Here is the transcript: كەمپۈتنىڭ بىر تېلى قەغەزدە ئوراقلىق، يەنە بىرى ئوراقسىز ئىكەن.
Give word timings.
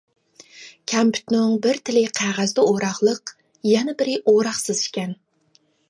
كەمپۈتنىڭ 0.93 1.51
بىر 1.65 1.79
تېلى 1.89 2.03
قەغەزدە 2.21 2.65
ئوراقلىق، 2.71 3.35
يەنە 3.75 3.97
بىرى 4.01 4.17
ئوراقسىز 4.33 4.83
ئىكەن. 4.89 5.17